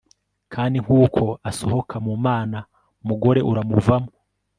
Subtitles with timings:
[0.53, 2.59] Kandi nkuko asohoka mu Mana
[3.07, 4.09] mugore uramuvamo